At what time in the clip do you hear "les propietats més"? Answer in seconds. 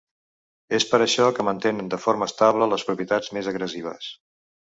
2.71-3.51